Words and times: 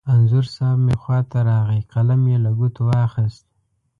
انځور 0.13 0.45
صاحب 0.55 0.79
مې 0.85 0.95
خوا 1.01 1.19
ته 1.31 1.39
راغی، 1.49 1.79
قلم 1.91 2.21
یې 2.31 2.37
له 2.45 2.51
ګوتو 2.59 2.81
واخست. 2.89 3.43